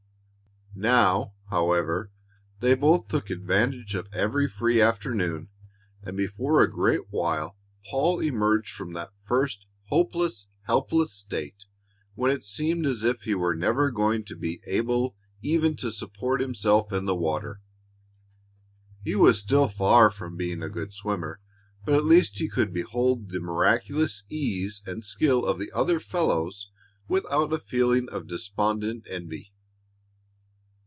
[0.73, 2.11] Now, however,
[2.61, 5.49] they both took advantage of every free afternoon,
[6.01, 7.57] and before a great while
[7.89, 11.65] Paul emerged from that first hopeless, helpless state
[12.15, 16.39] when it seemed as if he were never going to be able even to support
[16.39, 17.59] himself in the water.
[19.03, 21.41] He was still far from being a good swimmer,
[21.85, 26.71] but at least he could behold the miraculous ease and skill of the other fellows
[27.09, 29.51] without a feeling of despondent envy.